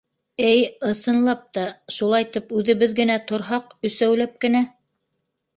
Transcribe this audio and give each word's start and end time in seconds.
—Әй, 0.51 0.61
ысынлап 0.91 1.43
та, 1.57 1.65
шулайтып 1.97 2.55
үҙебеҙ 2.63 2.97
генә 3.03 3.19
торһаҡ, 3.33 3.77
өсәүләп 3.91 4.37
кенә. 4.47 4.65